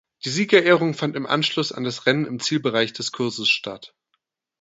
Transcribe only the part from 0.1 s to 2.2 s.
Die Siegerehrung fand im Anschluss an das